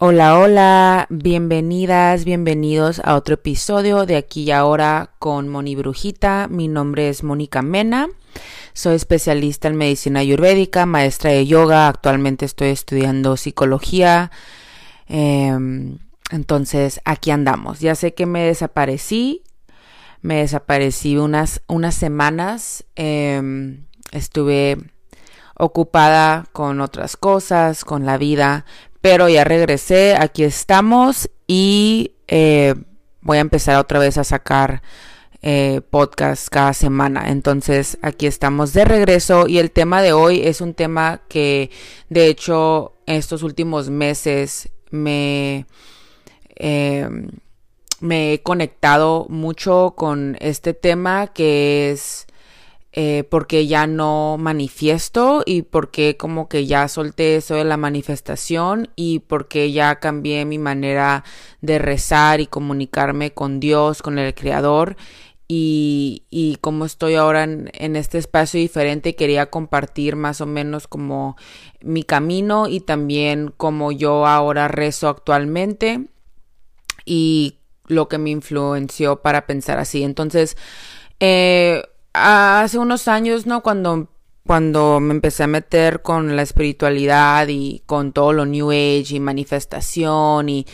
Hola, 0.00 0.38
hola, 0.38 1.06
bienvenidas, 1.10 2.24
bienvenidos 2.24 3.00
a 3.02 3.16
otro 3.16 3.34
episodio 3.34 4.06
de 4.06 4.14
aquí 4.14 4.44
y 4.44 4.52
ahora 4.52 5.10
con 5.18 5.48
Moni 5.48 5.74
Brujita. 5.74 6.46
Mi 6.48 6.68
nombre 6.68 7.08
es 7.08 7.24
Mónica 7.24 7.62
Mena, 7.62 8.06
soy 8.74 8.94
especialista 8.94 9.66
en 9.66 9.74
medicina 9.74 10.20
ayurvédica, 10.20 10.86
maestra 10.86 11.32
de 11.32 11.48
yoga, 11.48 11.88
actualmente 11.88 12.44
estoy 12.44 12.68
estudiando 12.68 13.36
psicología. 13.36 14.30
Em, 15.08 15.98
entonces, 16.30 17.00
aquí 17.04 17.32
andamos. 17.32 17.80
Ya 17.80 17.96
sé 17.96 18.14
que 18.14 18.24
me 18.24 18.44
desaparecí, 18.44 19.42
me 20.22 20.36
desaparecí 20.36 21.16
unas, 21.16 21.60
unas 21.66 21.96
semanas, 21.96 22.84
em, 22.94 23.86
estuve 24.12 24.78
ocupada 25.58 26.46
con 26.52 26.80
otras 26.80 27.16
cosas, 27.16 27.84
con 27.84 28.06
la 28.06 28.16
vida, 28.16 28.64
pero 29.00 29.28
ya 29.28 29.44
regresé, 29.44 30.16
aquí 30.16 30.44
estamos 30.44 31.30
y 31.46 32.12
eh, 32.26 32.74
voy 33.20 33.38
a 33.38 33.42
empezar 33.42 33.76
otra 33.76 33.98
vez 33.98 34.18
a 34.18 34.24
sacar 34.24 34.82
eh, 35.42 35.80
podcast 35.90 36.48
cada 36.48 36.72
semana. 36.72 37.30
Entonces 37.30 37.98
aquí 38.02 38.26
estamos 38.26 38.72
de 38.72 38.84
regreso 38.84 39.46
y 39.46 39.58
el 39.58 39.70
tema 39.70 40.02
de 40.02 40.12
hoy 40.12 40.40
es 40.42 40.60
un 40.60 40.74
tema 40.74 41.22
que 41.28 41.70
de 42.08 42.26
hecho 42.26 42.94
estos 43.06 43.42
últimos 43.42 43.88
meses 43.88 44.68
me, 44.90 45.66
eh, 46.56 47.08
me 48.00 48.32
he 48.32 48.42
conectado 48.42 49.26
mucho 49.28 49.94
con 49.96 50.36
este 50.40 50.74
tema 50.74 51.28
que 51.28 51.92
es 51.92 52.27
eh, 52.92 53.24
porque 53.28 53.66
ya 53.66 53.86
no 53.86 54.36
manifiesto 54.38 55.42
y 55.44 55.62
porque 55.62 56.16
como 56.16 56.48
que 56.48 56.66
ya 56.66 56.88
solté 56.88 57.36
eso 57.36 57.54
de 57.54 57.64
la 57.64 57.76
manifestación 57.76 58.88
y 58.96 59.20
porque 59.20 59.72
ya 59.72 59.96
cambié 59.96 60.44
mi 60.46 60.58
manera 60.58 61.22
de 61.60 61.78
rezar 61.78 62.40
y 62.40 62.46
comunicarme 62.46 63.32
con 63.32 63.60
Dios, 63.60 64.00
con 64.00 64.18
el 64.18 64.34
Creador 64.34 64.96
y, 65.48 66.24
y 66.30 66.56
como 66.56 66.84
estoy 66.84 67.14
ahora 67.14 67.44
en, 67.44 67.96
este 67.96 68.18
espacio 68.18 68.60
diferente 68.60 69.16
quería 69.16 69.46
compartir 69.50 70.14
más 70.14 70.42
o 70.42 70.46
menos 70.46 70.86
como 70.86 71.36
mi 71.80 72.04
camino 72.04 72.68
y 72.68 72.80
también 72.80 73.52
como 73.56 73.90
yo 73.90 74.26
ahora 74.26 74.68
rezo 74.68 75.08
actualmente 75.08 76.06
y 77.06 77.58
lo 77.86 78.08
que 78.08 78.18
me 78.18 78.30
influenció 78.30 79.22
para 79.22 79.46
pensar 79.46 79.78
así. 79.78 80.04
Entonces, 80.04 80.58
eh, 81.20 81.82
hace 82.18 82.78
unos 82.78 83.08
años, 83.08 83.46
¿no? 83.46 83.62
Cuando, 83.62 84.08
cuando 84.46 85.00
me 85.00 85.12
empecé 85.14 85.44
a 85.44 85.46
meter 85.46 86.02
con 86.02 86.36
la 86.36 86.42
espiritualidad 86.42 87.48
y 87.48 87.82
con 87.86 88.12
todo 88.12 88.32
lo 88.32 88.46
New 88.46 88.70
Age 88.70 89.14
y 89.14 89.20
manifestación 89.20 90.48
y 90.48 90.66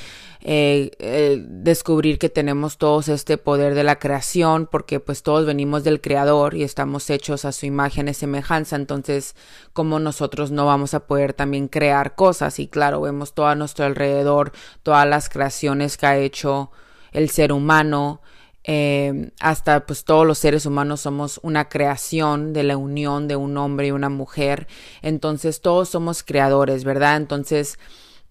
eh, 0.47 0.91
eh, 0.99 1.43
descubrir 1.49 2.19
que 2.19 2.29
tenemos 2.29 2.77
todos 2.77 3.09
este 3.09 3.39
poder 3.39 3.75
de 3.75 3.83
la 3.83 3.99
creación 3.99 4.69
porque 4.71 5.01
pues 5.01 5.23
todos 5.23 5.47
venimos 5.47 5.85
del 5.85 6.03
creador 6.03 6.55
y 6.55 6.65
estamos 6.65 7.09
hechos 7.09 7.47
a 7.47 7.53
su 7.53 7.65
imagen 7.65 8.09
y 8.09 8.15
semejanza 8.15 8.77
entonces 8.77 9.37
como 9.73 10.01
nosotros 10.01 10.51
no 10.51 10.67
vamos 10.67 10.93
a 10.93 11.07
poder 11.07 11.33
también 11.33 11.69
crear 11.69 12.15
cosas 12.15 12.59
y 12.59 12.69
claro 12.69 13.01
vemos 13.01 13.33
todo 13.33 13.47
a 13.47 13.55
nuestro 13.55 13.87
alrededor 13.87 14.53
todas 14.83 15.09
las 15.09 15.31
creaciones 15.31 15.97
que 15.97 16.05
ha 16.05 16.19
hecho 16.19 16.71
el 17.13 17.31
ser 17.31 17.51
humano 17.51 18.21
eh, 18.65 19.31
hasta 19.41 19.85
pues 19.85 20.05
todos 20.05 20.27
los 20.27 20.39
seres 20.39 20.65
humanos 20.65 21.03
somos 21.03 21.39
una 21.43 21.69
creación 21.69 22.55
de 22.55 22.63
la 22.63 22.79
unión 22.79 23.29
de 23.29 23.37
un 23.37 23.57
hombre 23.59 23.89
y 23.89 23.91
una 23.91 24.09
mujer, 24.09 24.67
entonces 25.03 25.61
todos 25.61 25.91
somos 25.91 26.23
creadores, 26.23 26.83
¿verdad? 26.85 27.17
Entonces, 27.17 27.79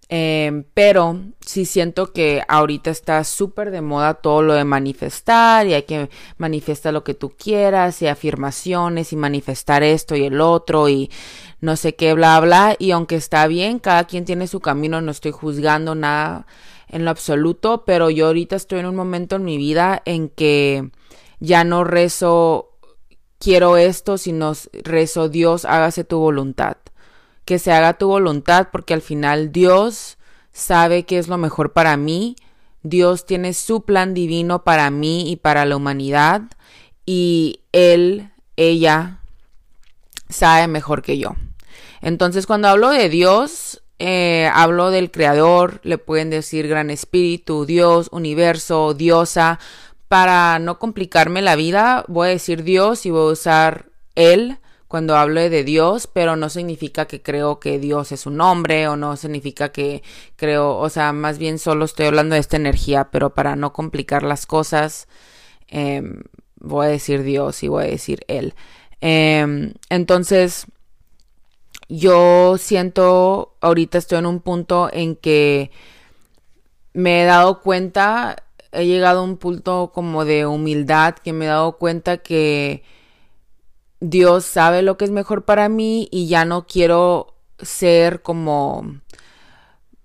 eh, 0.08 0.64
pero 0.74 1.20
sí 1.40 1.64
siento 1.64 2.12
que 2.12 2.42
ahorita 2.46 2.90
está 2.90 3.24
súper 3.24 3.70
de 3.70 3.80
moda 3.80 4.14
todo 4.14 4.42
lo 4.42 4.54
de 4.54 4.64
manifestar 4.64 5.66
y 5.66 5.74
hay 5.74 5.84
que 5.84 6.10
manifestar 6.36 6.92
lo 6.92 7.04
que 7.04 7.14
tú 7.14 7.30
quieras 7.30 8.02
y 8.02 8.08
afirmaciones 8.08 9.12
y 9.12 9.16
manifestar 9.16 9.82
esto 9.82 10.14
y 10.14 10.24
el 10.24 10.40
otro 10.40 10.88
y 10.88 11.10
no 11.60 11.76
sé 11.76 11.94
qué, 11.94 12.12
bla, 12.12 12.38
bla. 12.40 12.76
Y 12.78 12.90
aunque 12.90 13.16
está 13.16 13.46
bien, 13.46 13.78
cada 13.78 14.04
quien 14.04 14.24
tiene 14.24 14.46
su 14.46 14.60
camino, 14.60 15.00
no 15.00 15.10
estoy 15.10 15.32
juzgando 15.32 15.94
nada 15.94 16.46
en 16.88 17.04
lo 17.04 17.10
absoluto, 17.10 17.84
pero 17.84 18.10
yo 18.10 18.26
ahorita 18.26 18.56
estoy 18.56 18.80
en 18.80 18.86
un 18.86 18.96
momento 18.96 19.36
en 19.36 19.44
mi 19.44 19.56
vida 19.56 20.02
en 20.04 20.28
que 20.28 20.90
ya 21.40 21.64
no 21.64 21.84
rezo 21.84 22.70
quiero 23.38 23.76
esto, 23.76 24.18
sino 24.18 24.52
rezo 24.72 25.28
Dios, 25.28 25.64
hágase 25.64 26.04
tu 26.04 26.18
voluntad. 26.18 26.76
Que 27.44 27.58
se 27.58 27.72
haga 27.72 27.98
tu 27.98 28.08
voluntad 28.08 28.68
porque 28.72 28.94
al 28.94 29.02
final 29.02 29.52
Dios 29.52 30.16
sabe 30.52 31.04
qué 31.04 31.18
es 31.18 31.28
lo 31.28 31.36
mejor 31.36 31.72
para 31.72 31.96
mí. 31.96 32.36
Dios 32.82 33.26
tiene 33.26 33.52
su 33.52 33.84
plan 33.84 34.14
divino 34.14 34.64
para 34.64 34.90
mí 34.90 35.30
y 35.30 35.36
para 35.36 35.64
la 35.66 35.76
humanidad 35.76 36.42
y 37.06 37.60
él, 37.72 38.30
ella 38.56 39.20
sabe 40.28 40.66
mejor 40.68 41.02
que 41.02 41.18
yo. 41.18 41.34
Entonces 42.00 42.46
cuando 42.46 42.68
hablo 42.68 42.90
de 42.90 43.08
Dios, 43.08 43.82
eh, 44.06 44.50
hablo 44.52 44.90
del 44.90 45.10
creador, 45.10 45.80
le 45.82 45.96
pueden 45.96 46.28
decir 46.28 46.68
gran 46.68 46.90
espíritu, 46.90 47.64
Dios, 47.64 48.10
universo, 48.12 48.92
diosa. 48.92 49.58
Para 50.08 50.58
no 50.58 50.78
complicarme 50.78 51.40
la 51.40 51.56
vida, 51.56 52.04
voy 52.06 52.26
a 52.28 52.30
decir 52.32 52.64
Dios 52.64 53.06
y 53.06 53.10
voy 53.10 53.30
a 53.30 53.32
usar 53.32 53.86
él 54.14 54.58
cuando 54.88 55.16
hablo 55.16 55.40
de 55.40 55.64
Dios, 55.64 56.06
pero 56.06 56.36
no 56.36 56.50
significa 56.50 57.06
que 57.06 57.22
creo 57.22 57.60
que 57.60 57.78
Dios 57.78 58.12
es 58.12 58.26
un 58.26 58.42
hombre 58.42 58.88
o 58.88 58.96
no 58.96 59.16
significa 59.16 59.70
que 59.70 60.02
creo, 60.36 60.76
o 60.76 60.90
sea, 60.90 61.14
más 61.14 61.38
bien 61.38 61.58
solo 61.58 61.86
estoy 61.86 62.04
hablando 62.04 62.34
de 62.34 62.42
esta 62.42 62.58
energía, 62.58 63.08
pero 63.10 63.30
para 63.30 63.56
no 63.56 63.72
complicar 63.72 64.22
las 64.22 64.44
cosas, 64.44 65.08
em, 65.66 66.24
voy 66.60 66.86
a 66.86 66.88
decir 66.90 67.22
Dios 67.22 67.62
y 67.62 67.68
voy 67.68 67.84
a 67.84 67.86
decir 67.88 68.20
Él. 68.28 68.52
Em, 69.00 69.72
entonces, 69.88 70.66
yo 71.88 72.56
siento, 72.58 73.56
ahorita 73.60 73.98
estoy 73.98 74.18
en 74.18 74.26
un 74.26 74.40
punto 74.40 74.88
en 74.92 75.16
que 75.16 75.70
me 76.92 77.22
he 77.22 77.24
dado 77.26 77.60
cuenta, 77.60 78.36
he 78.72 78.86
llegado 78.86 79.20
a 79.20 79.24
un 79.24 79.36
punto 79.36 79.92
como 79.94 80.24
de 80.24 80.46
humildad, 80.46 81.14
que 81.16 81.32
me 81.32 81.44
he 81.46 81.48
dado 81.48 81.78
cuenta 81.78 82.18
que 82.18 82.82
Dios 84.00 84.44
sabe 84.44 84.82
lo 84.82 84.96
que 84.96 85.04
es 85.04 85.10
mejor 85.10 85.44
para 85.44 85.68
mí 85.68 86.08
y 86.10 86.28
ya 86.28 86.44
no 86.44 86.66
quiero 86.66 87.34
ser 87.60 88.22
como 88.22 89.00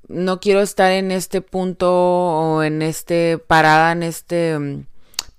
no 0.07 0.39
quiero 0.39 0.61
estar 0.61 0.91
en 0.91 1.11
este 1.11 1.41
punto 1.41 1.91
o 1.91 2.63
en 2.63 2.81
este 2.81 3.37
parada 3.37 3.91
en 3.91 4.03
este 4.03 4.85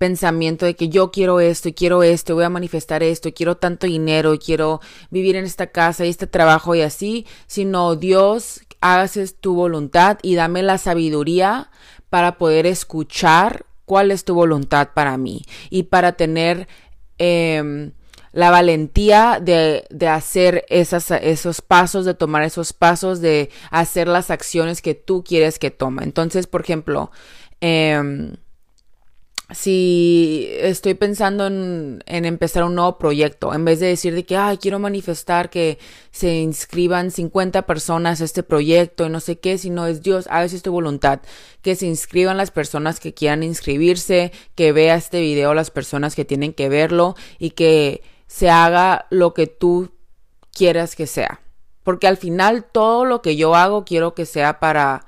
pensamiento 0.00 0.64
de 0.64 0.74
que 0.76 0.88
yo 0.88 1.10
quiero 1.10 1.40
esto 1.40 1.68
y 1.68 1.74
quiero 1.74 2.02
esto, 2.02 2.34
voy 2.34 2.44
a 2.44 2.48
manifestar 2.48 3.02
esto, 3.02 3.28
y 3.28 3.32
quiero 3.32 3.58
tanto 3.58 3.86
dinero, 3.86 4.32
y 4.32 4.38
quiero 4.38 4.80
vivir 5.10 5.36
en 5.36 5.44
esta 5.44 5.66
casa 5.66 6.06
y 6.06 6.08
este 6.08 6.26
trabajo 6.26 6.74
y 6.74 6.80
así, 6.80 7.26
sino 7.46 7.96
Dios, 7.96 8.62
haces 8.80 9.36
tu 9.38 9.54
voluntad 9.54 10.18
y 10.22 10.36
dame 10.36 10.62
la 10.62 10.78
sabiduría 10.78 11.70
para 12.08 12.38
poder 12.38 12.64
escuchar 12.64 13.66
cuál 13.84 14.10
es 14.10 14.24
tu 14.24 14.32
voluntad 14.34 14.88
para 14.94 15.18
mí 15.18 15.42
y 15.68 15.82
para 15.82 16.12
tener 16.12 16.66
eh, 17.18 17.92
la 18.32 18.50
valentía 18.50 19.38
de, 19.42 19.84
de 19.90 20.08
hacer 20.08 20.64
esas, 20.70 21.10
esos 21.10 21.60
pasos, 21.60 22.06
de 22.06 22.14
tomar 22.14 22.42
esos 22.44 22.72
pasos, 22.72 23.20
de 23.20 23.50
hacer 23.70 24.08
las 24.08 24.30
acciones 24.30 24.80
que 24.80 24.94
tú 24.94 25.22
quieres 25.22 25.58
que 25.58 25.70
tome. 25.70 26.04
Entonces, 26.04 26.46
por 26.46 26.62
ejemplo, 26.62 27.10
eh, 27.60 28.32
si 29.52 30.48
estoy 30.52 30.94
pensando 30.94 31.46
en, 31.46 32.02
empezar 32.06 32.64
un 32.64 32.74
nuevo 32.76 32.98
proyecto, 32.98 33.52
en 33.52 33.64
vez 33.64 33.80
de 33.80 33.88
decir 33.88 34.14
de 34.14 34.24
que, 34.24 34.36
ay, 34.36 34.58
quiero 34.58 34.78
manifestar 34.78 35.50
que 35.50 35.78
se 36.12 36.36
inscriban 36.36 37.10
50 37.10 37.62
personas 37.62 38.20
a 38.20 38.24
este 38.24 38.42
proyecto 38.42 39.06
y 39.06 39.08
no 39.10 39.20
sé 39.20 39.40
qué, 39.40 39.58
sino 39.58 39.86
es 39.86 40.02
Dios, 40.02 40.26
a 40.30 40.40
veces 40.40 40.62
tu 40.62 40.72
voluntad, 40.72 41.20
que 41.62 41.74
se 41.74 41.86
inscriban 41.86 42.36
las 42.36 42.50
personas 42.50 43.00
que 43.00 43.12
quieran 43.12 43.42
inscribirse, 43.42 44.32
que 44.54 44.72
vea 44.72 44.94
este 44.94 45.20
video 45.20 45.54
las 45.54 45.70
personas 45.70 46.14
que 46.14 46.24
tienen 46.24 46.52
que 46.52 46.68
verlo 46.68 47.16
y 47.38 47.50
que 47.50 48.02
se 48.26 48.50
haga 48.50 49.06
lo 49.10 49.34
que 49.34 49.48
tú 49.48 49.90
quieras 50.52 50.94
que 50.94 51.06
sea. 51.06 51.40
Porque 51.82 52.06
al 52.06 52.18
final 52.18 52.64
todo 52.64 53.04
lo 53.04 53.20
que 53.22 53.36
yo 53.36 53.56
hago 53.56 53.84
quiero 53.84 54.14
que 54.14 54.26
sea 54.26 54.60
para 54.60 55.06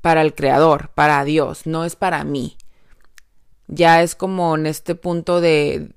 para 0.00 0.20
el 0.20 0.34
creador, 0.34 0.90
para 0.94 1.24
Dios, 1.24 1.66
no 1.66 1.86
es 1.86 1.96
para 1.96 2.24
mí 2.24 2.58
ya 3.68 4.02
es 4.02 4.14
como 4.14 4.54
en 4.56 4.66
este 4.66 4.94
punto 4.94 5.40
de, 5.40 5.90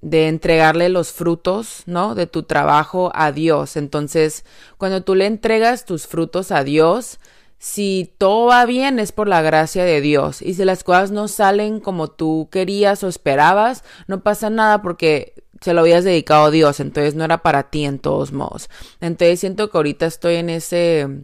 de 0.00 0.28
entregarle 0.28 0.88
los 0.88 1.12
frutos, 1.12 1.82
¿no? 1.86 2.14
De 2.14 2.26
tu 2.26 2.42
trabajo 2.42 3.12
a 3.14 3.32
Dios. 3.32 3.76
Entonces, 3.76 4.44
cuando 4.78 5.02
tú 5.02 5.14
le 5.14 5.26
entregas 5.26 5.84
tus 5.84 6.06
frutos 6.06 6.50
a 6.50 6.64
Dios, 6.64 7.18
si 7.62 8.12
todo 8.18 8.46
va 8.46 8.66
bien 8.66 8.98
es 8.98 9.12
por 9.12 9.28
la 9.28 9.40
gracia 9.40 9.84
de 9.84 10.00
Dios. 10.00 10.42
Y 10.42 10.54
si 10.54 10.64
las 10.64 10.82
cosas 10.82 11.12
no 11.12 11.28
salen 11.28 11.78
como 11.78 12.08
tú 12.08 12.48
querías 12.50 13.04
o 13.04 13.08
esperabas, 13.08 13.84
no 14.08 14.24
pasa 14.24 14.50
nada 14.50 14.82
porque 14.82 15.34
se 15.60 15.72
lo 15.72 15.82
habías 15.82 16.02
dedicado 16.02 16.46
a 16.46 16.50
Dios. 16.50 16.80
Entonces 16.80 17.14
no 17.14 17.24
era 17.24 17.38
para 17.38 17.70
ti 17.70 17.84
en 17.84 18.00
todos 18.00 18.32
modos. 18.32 18.68
Entonces 19.00 19.38
siento 19.38 19.70
que 19.70 19.78
ahorita 19.78 20.06
estoy 20.06 20.34
en 20.36 20.50
ese 20.50 21.22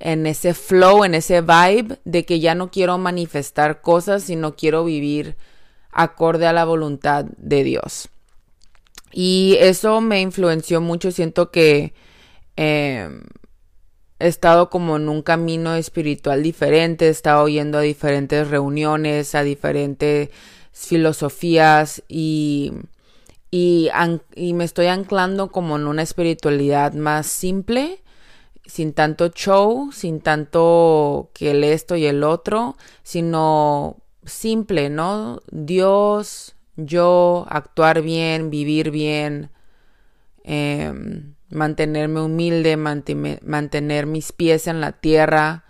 en 0.00 0.26
ese 0.26 0.54
flow, 0.54 1.04
en 1.04 1.14
ese 1.14 1.42
vibe 1.42 1.98
de 2.04 2.24
que 2.24 2.40
ya 2.40 2.54
no 2.54 2.70
quiero 2.70 2.98
manifestar 2.98 3.82
cosas, 3.82 4.24
sino 4.24 4.56
quiero 4.56 4.84
vivir 4.84 5.36
acorde 5.92 6.46
a 6.46 6.52
la 6.52 6.64
voluntad 6.64 7.26
de 7.36 7.62
Dios. 7.62 8.08
Y 9.12 9.56
eso 9.60 10.00
me 10.00 10.20
influenció 10.20 10.80
mucho, 10.80 11.10
siento 11.10 11.50
que 11.50 11.92
em, 12.56 13.22
he 14.18 14.28
estado 14.28 14.70
como 14.70 14.96
en 14.96 15.08
un 15.08 15.22
camino 15.22 15.74
espiritual 15.74 16.42
diferente, 16.42 17.06
he 17.06 17.10
estado 17.10 17.46
yendo 17.48 17.78
a 17.78 17.82
diferentes 17.82 18.48
reuniones, 18.48 19.34
a 19.34 19.42
diferentes 19.42 20.30
filosofías 20.72 22.02
y, 22.08 22.72
y, 23.50 23.90
y 24.34 24.54
me 24.54 24.64
estoy 24.64 24.86
anclando 24.86 25.50
como 25.50 25.76
en 25.76 25.86
una 25.86 26.02
espiritualidad 26.02 26.94
más 26.94 27.26
simple 27.26 28.00
sin 28.66 28.92
tanto 28.92 29.28
show, 29.28 29.90
sin 29.92 30.20
tanto 30.20 31.30
que 31.34 31.52
el 31.52 31.64
esto 31.64 31.96
y 31.96 32.06
el 32.06 32.22
otro, 32.22 32.76
sino 33.02 33.96
simple, 34.24 34.90
¿no? 34.90 35.40
Dios, 35.50 36.56
yo, 36.76 37.46
actuar 37.48 38.02
bien, 38.02 38.50
vivir 38.50 38.90
bien, 38.90 39.50
em, 40.44 41.34
mantenerme 41.50 42.20
humilde, 42.20 42.76
mantener 42.76 44.06
mis 44.06 44.32
pies 44.32 44.66
en 44.66 44.80
la 44.80 44.92
tierra 44.92 45.64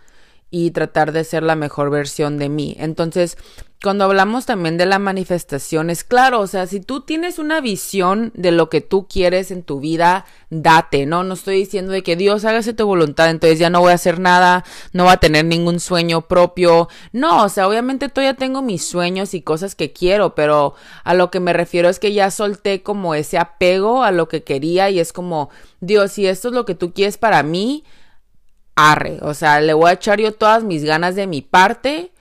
y 0.50 0.72
tratar 0.72 1.12
de 1.12 1.24
ser 1.24 1.42
la 1.42 1.54
mejor 1.54 1.90
versión 1.90 2.38
de 2.38 2.48
mí. 2.48 2.76
Entonces, 2.78 3.36
cuando 3.82 4.04
hablamos 4.04 4.44
también 4.44 4.76
de 4.76 4.84
la 4.84 4.98
manifestación, 4.98 5.88
es 5.88 6.04
claro, 6.04 6.40
o 6.40 6.46
sea, 6.46 6.66
si 6.66 6.80
tú 6.80 7.00
tienes 7.00 7.38
una 7.38 7.62
visión 7.62 8.30
de 8.34 8.50
lo 8.50 8.68
que 8.68 8.82
tú 8.82 9.06
quieres 9.08 9.50
en 9.50 9.62
tu 9.62 9.80
vida, 9.80 10.26
date, 10.50 11.06
¿no? 11.06 11.24
No 11.24 11.32
estoy 11.32 11.56
diciendo 11.56 11.90
de 11.92 12.02
que 12.02 12.14
Dios 12.14 12.44
hágase 12.44 12.74
tu 12.74 12.86
voluntad, 12.86 13.30
entonces 13.30 13.58
ya 13.58 13.70
no 13.70 13.80
voy 13.80 13.92
a 13.92 13.94
hacer 13.94 14.20
nada, 14.20 14.64
no 14.92 15.04
voy 15.04 15.14
a 15.14 15.16
tener 15.16 15.46
ningún 15.46 15.80
sueño 15.80 16.28
propio. 16.28 16.90
No, 17.12 17.44
o 17.44 17.48
sea, 17.48 17.66
obviamente 17.66 18.10
todavía 18.10 18.34
tengo 18.34 18.60
mis 18.60 18.84
sueños 18.84 19.32
y 19.32 19.40
cosas 19.40 19.74
que 19.74 19.94
quiero, 19.94 20.34
pero 20.34 20.74
a 21.02 21.14
lo 21.14 21.30
que 21.30 21.40
me 21.40 21.54
refiero 21.54 21.88
es 21.88 21.98
que 21.98 22.12
ya 22.12 22.30
solté 22.30 22.82
como 22.82 23.14
ese 23.14 23.38
apego 23.38 24.02
a 24.02 24.10
lo 24.10 24.28
que 24.28 24.42
quería 24.42 24.90
y 24.90 25.00
es 25.00 25.14
como, 25.14 25.48
Dios, 25.80 26.12
si 26.12 26.26
esto 26.26 26.48
es 26.48 26.54
lo 26.54 26.66
que 26.66 26.74
tú 26.74 26.92
quieres 26.92 27.16
para 27.16 27.42
mí, 27.42 27.84
arre, 28.74 29.18
o 29.22 29.34
sea, 29.34 29.60
le 29.60 29.74
voy 29.74 29.90
a 29.90 29.94
echar 29.94 30.20
yo 30.20 30.32
todas 30.32 30.64
mis 30.64 30.84
ganas 30.84 31.14
de 31.14 31.26
mi 31.26 31.42
parte 31.42 32.12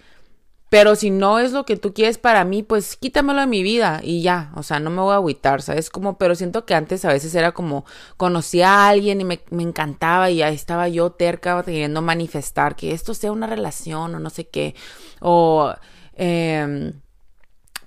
pero 0.69 0.95
si 0.95 1.09
no 1.09 1.39
es 1.39 1.51
lo 1.51 1.65
que 1.65 1.77
tú 1.77 1.93
quieres 1.93 2.19
para 2.19 2.45
mí, 2.45 2.61
pues 2.61 2.95
quítamelo 2.95 3.41
de 3.41 3.47
mi 3.47 3.63
vida 3.63 4.01
y 4.03 4.21
ya, 4.21 4.51
o 4.55 4.61
sea, 4.61 4.79
no 4.79 4.91
me 4.91 5.01
voy 5.01 5.13
a 5.13 5.15
agüitar, 5.15 5.63
¿sabes? 5.63 5.89
Como, 5.89 6.17
pero 6.19 6.35
siento 6.35 6.65
que 6.65 6.75
antes 6.75 7.05
a 7.05 7.11
veces 7.11 7.33
era 7.33 7.53
como, 7.53 7.85
conocía 8.17 8.69
a 8.69 8.89
alguien 8.89 9.19
y 9.19 9.23
me, 9.23 9.41
encantaba 9.51 10.29
y 10.29 10.43
ahí 10.43 10.53
estaba 10.53 10.87
yo 10.87 11.11
terca 11.11 11.63
queriendo 11.63 12.03
manifestar 12.03 12.75
que 12.75 12.91
esto 12.91 13.15
sea 13.15 13.31
una 13.31 13.47
relación 13.47 14.13
o 14.13 14.19
no 14.19 14.29
sé 14.29 14.47
qué, 14.47 14.75
o, 15.21 15.73
eh, 16.13 16.93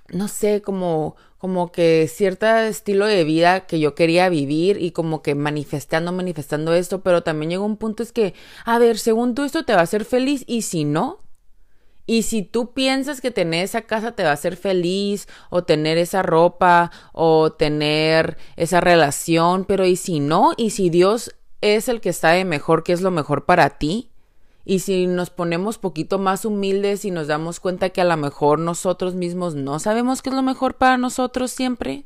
no 0.09 0.27
sé, 0.27 0.61
como, 0.61 1.15
como 1.37 1.71
que 1.71 2.07
cierto 2.07 2.47
estilo 2.47 3.05
de 3.05 3.23
vida 3.23 3.65
que 3.65 3.79
yo 3.79 3.95
quería 3.95 4.29
vivir 4.29 4.81
y 4.81 4.91
como 4.91 5.21
que 5.21 5.35
manifestando, 5.35 6.11
manifestando 6.11 6.73
esto, 6.73 7.01
pero 7.01 7.23
también 7.23 7.51
llegó 7.51 7.65
un 7.65 7.77
punto 7.77 8.03
es 8.03 8.11
que, 8.11 8.33
a 8.65 8.79
ver, 8.79 8.97
según 8.97 9.35
tú 9.35 9.43
esto 9.43 9.65
te 9.65 9.73
va 9.73 9.79
a 9.79 9.83
hacer 9.83 10.05
feliz 10.05 10.43
y 10.47 10.63
si 10.63 10.85
no, 10.85 11.19
y 12.05 12.23
si 12.23 12.43
tú 12.43 12.73
piensas 12.73 13.21
que 13.21 13.31
tener 13.31 13.63
esa 13.63 13.83
casa 13.83 14.11
te 14.13 14.23
va 14.23 14.31
a 14.31 14.33
hacer 14.33 14.57
feliz, 14.57 15.27
o 15.49 15.63
tener 15.63 15.97
esa 15.97 16.21
ropa, 16.21 16.91
o 17.13 17.53
tener 17.53 18.37
esa 18.57 18.81
relación, 18.81 19.65
pero 19.65 19.85
¿y 19.85 19.95
si 19.95 20.19
no? 20.19 20.51
¿Y 20.57 20.71
si 20.71 20.89
Dios 20.89 21.35
es 21.61 21.87
el 21.87 22.01
que 22.01 22.11
sabe 22.11 22.43
mejor 22.43 22.83
qué 22.83 22.91
es 22.93 23.01
lo 23.01 23.11
mejor 23.11 23.45
para 23.45 23.77
ti? 23.77 24.12
Y 24.65 24.79
si 24.79 25.07
nos 25.07 25.29
ponemos 25.29 25.77
poquito 25.77 26.19
más 26.19 26.45
humildes 26.45 27.05
y 27.05 27.11
nos 27.11 27.27
damos 27.27 27.59
cuenta 27.59 27.89
que 27.89 28.01
a 28.01 28.05
lo 28.05 28.15
mejor 28.15 28.59
nosotros 28.59 29.13
mismos 29.15 29.55
no 29.55 29.79
sabemos 29.79 30.21
qué 30.21 30.29
es 30.29 30.35
lo 30.35 30.41
mejor 30.41 30.75
para 30.75 30.97
nosotros 30.97 31.51
siempre. 31.51 32.05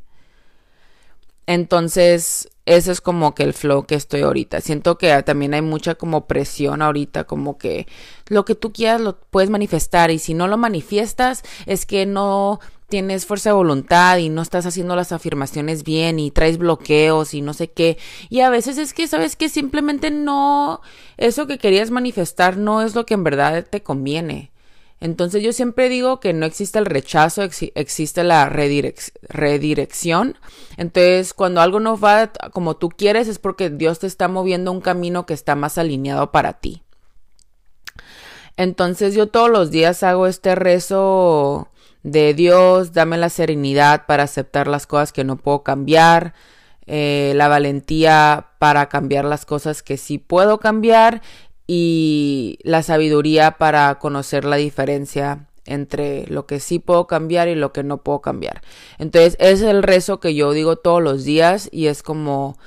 Entonces, 1.45 2.49
ese 2.65 2.91
es 2.91 2.99
como 2.99 3.33
que 3.33 3.43
el 3.43 3.53
flow 3.53 3.85
que 3.85 3.95
estoy 3.95 4.21
ahorita. 4.21 4.59
Siento 4.59 4.97
que 4.97 5.23
también 5.23 5.53
hay 5.53 5.61
mucha 5.61 5.95
como 5.95 6.27
presión 6.27 6.81
ahorita, 6.81 7.23
como 7.23 7.57
que 7.57 7.87
lo 8.27 8.43
que 8.43 8.53
tú 8.53 8.73
quieras 8.73 8.99
lo 8.99 9.17
puedes 9.17 9.49
manifestar 9.49 10.11
y 10.11 10.19
si 10.19 10.33
no 10.33 10.49
lo 10.49 10.57
manifiestas 10.57 11.43
es 11.65 11.85
que 11.85 12.05
no 12.05 12.59
tienes 12.87 13.25
fuerza 13.25 13.49
de 13.49 13.55
voluntad 13.55 14.17
y 14.17 14.29
no 14.29 14.41
estás 14.41 14.65
haciendo 14.65 14.95
las 14.95 15.11
afirmaciones 15.11 15.83
bien 15.83 16.19
y 16.19 16.31
traes 16.31 16.57
bloqueos 16.57 17.33
y 17.33 17.41
no 17.41 17.53
sé 17.53 17.69
qué. 17.69 17.97
Y 18.29 18.41
a 18.41 18.49
veces 18.49 18.77
es 18.77 18.93
que, 18.93 19.07
¿sabes 19.07 19.35
que 19.35 19.49
Simplemente 19.49 20.11
no, 20.11 20.81
eso 21.17 21.47
que 21.47 21.57
querías 21.57 21.89
manifestar 21.91 22.57
no 22.57 22.81
es 22.81 22.95
lo 22.95 23.05
que 23.05 23.15
en 23.15 23.23
verdad 23.23 23.65
te 23.69 23.81
conviene. 23.81 24.51
Entonces 24.99 25.43
yo 25.43 25.53
siempre 25.53 25.89
digo 25.89 26.19
que 26.19 26.33
no 26.33 26.45
existe 26.45 26.79
el 26.79 26.85
rechazo, 26.85 27.43
existe 27.43 28.23
la 28.23 28.49
redirección. 28.49 30.37
Entonces 30.75 31.33
cuando 31.33 31.61
algo 31.61 31.79
no 31.79 31.97
va 31.99 32.31
como 32.51 32.77
tú 32.77 32.89
quieres 32.89 33.27
es 33.27 33.39
porque 33.39 33.69
Dios 33.69 33.99
te 33.99 34.07
está 34.07 34.27
moviendo 34.27 34.71
un 34.71 34.81
camino 34.81 35.25
que 35.25 35.33
está 35.33 35.55
más 35.55 35.77
alineado 35.77 36.31
para 36.31 36.53
ti. 36.53 36.83
Entonces 38.57 39.13
yo 39.13 39.27
todos 39.27 39.51
los 39.51 39.69
días 39.69 40.01
hago 40.01 40.25
este 40.25 40.55
rezo 40.55 41.69
de 42.07 42.33
Dios, 42.33 42.93
dame 42.93 43.17
la 43.17 43.29
serenidad 43.29 44.05
para 44.05 44.23
aceptar 44.23 44.67
las 44.67 44.87
cosas 44.87 45.11
que 45.11 45.25
no 45.25 45.35
puedo 45.35 45.63
cambiar, 45.63 46.33
eh, 46.85 47.33
la 47.35 47.49
valentía 47.49 48.47
para 48.59 48.87
cambiar 48.87 49.25
las 49.25 49.45
cosas 49.45 49.83
que 49.83 49.97
sí 49.97 50.17
puedo 50.17 50.57
cambiar 50.59 51.21
y 51.67 52.59
la 52.63 52.81
sabiduría 52.81 53.57
para 53.57 53.99
conocer 53.99 54.45
la 54.45 54.55
diferencia 54.55 55.47
entre 55.65 56.25
lo 56.27 56.45
que 56.45 56.61
sí 56.61 56.79
puedo 56.79 57.07
cambiar 57.07 57.49
y 57.49 57.55
lo 57.55 57.73
que 57.73 57.83
no 57.83 57.97
puedo 57.97 58.21
cambiar. 58.21 58.61
Entonces, 58.99 59.35
es 59.39 59.61
el 59.61 59.83
rezo 59.83 60.21
que 60.21 60.33
yo 60.33 60.53
digo 60.53 60.77
todos 60.77 61.03
los 61.03 61.25
días 61.25 61.67
y 61.73 61.87
es 61.87 62.03
como 62.03 62.57